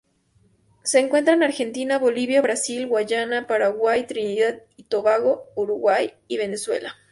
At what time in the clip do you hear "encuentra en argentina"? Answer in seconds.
0.99-1.99